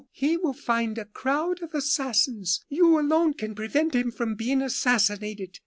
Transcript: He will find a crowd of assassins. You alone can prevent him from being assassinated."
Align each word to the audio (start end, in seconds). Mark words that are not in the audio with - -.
He 0.09 0.35
will 0.35 0.53
find 0.55 0.97
a 0.97 1.05
crowd 1.05 1.61
of 1.61 1.75
assassins. 1.75 2.65
You 2.69 2.99
alone 2.99 3.35
can 3.35 3.53
prevent 3.53 3.93
him 3.93 4.09
from 4.09 4.33
being 4.33 4.63
assassinated." 4.63 5.59